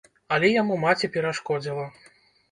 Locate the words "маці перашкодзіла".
0.83-1.83